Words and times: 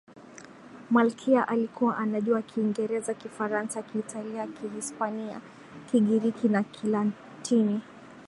malkia 0.91 1.47
alikuwa 1.47 1.97
anajua 1.97 2.41
kiingereza 2.41 3.13
kifaransa 3.13 3.81
kiitalia 3.83 4.47
kihispania 4.47 5.41
kigiriki 5.91 6.49
na 6.49 6.63
kilatini 6.63 7.81